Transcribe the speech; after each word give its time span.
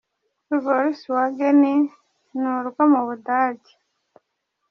Volkswagen: 0.63 1.57
Ni 2.39 2.45
urwo 2.57 2.81
mu 2.93 3.01
Budage. 3.07 3.73